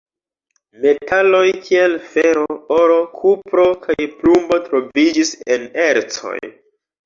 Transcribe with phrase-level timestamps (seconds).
[0.85, 6.37] Metaloj kiel fero, oro, kupro kaj plumbo troviĝis en ercoj.